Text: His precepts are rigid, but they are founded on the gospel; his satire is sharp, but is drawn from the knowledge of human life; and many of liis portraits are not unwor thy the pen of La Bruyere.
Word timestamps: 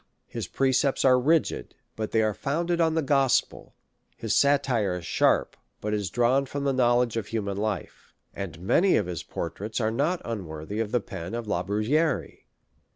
His 0.25 0.47
precepts 0.47 1.05
are 1.05 1.19
rigid, 1.19 1.75
but 1.95 2.09
they 2.09 2.23
are 2.23 2.33
founded 2.33 2.81
on 2.81 2.95
the 2.95 3.03
gospel; 3.03 3.75
his 4.17 4.35
satire 4.35 4.95
is 4.97 5.05
sharp, 5.05 5.55
but 5.79 5.93
is 5.93 6.09
drawn 6.09 6.47
from 6.47 6.63
the 6.63 6.73
knowledge 6.73 7.17
of 7.17 7.27
human 7.27 7.57
life; 7.57 8.11
and 8.33 8.59
many 8.61 8.95
of 8.95 9.05
liis 9.05 9.29
portraits 9.29 9.79
are 9.79 9.91
not 9.91 10.19
unwor 10.23 10.67
thy 10.67 10.81
the 10.85 11.01
pen 11.01 11.35
of 11.35 11.45
La 11.45 11.61
Bruyere. 11.61 12.47